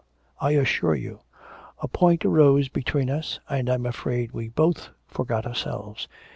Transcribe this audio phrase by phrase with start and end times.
[0.39, 1.19] I assure you.
[1.83, 6.07] A point arose between us, and I'm afraid we both forgot ourselves.